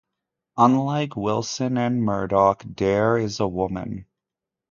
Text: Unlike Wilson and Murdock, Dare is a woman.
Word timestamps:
Unlike 0.57 1.15
Wilson 1.15 1.77
and 1.77 2.01
Murdock, 2.01 2.65
Dare 2.73 3.19
is 3.19 3.39
a 3.39 3.47
woman. 3.47 4.07